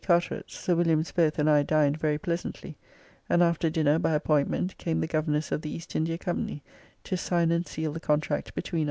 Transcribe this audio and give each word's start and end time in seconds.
Carteret's, 0.03 0.57
Sir 0.57 0.73
Williams 0.73 1.11
both 1.11 1.37
and 1.37 1.47
I 1.47 1.61
dined 1.61 1.95
very 1.95 2.17
pleasantly; 2.17 2.75
and 3.29 3.43
after 3.43 3.69
dinner, 3.69 3.99
by 3.99 4.13
appointment, 4.13 4.75
came 4.79 4.99
the 4.99 5.05
Governors 5.05 5.51
of 5.51 5.61
the 5.61 5.69
East 5.69 5.95
India 5.95 6.17
Company, 6.17 6.63
to 7.03 7.15
sign 7.15 7.51
and 7.51 7.67
seal 7.67 7.93
the 7.93 7.99
contract 7.99 8.55
between 8.55 8.59
us 8.59 8.71
[Charles 8.71 8.79
II.' 8.79 8.79